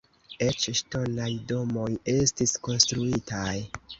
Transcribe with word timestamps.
Eĉ 0.45 0.63
ŝtonaj 0.79 1.27
domoj 1.51 1.85
estis 2.15 2.57
konstruitaj. 2.69 3.55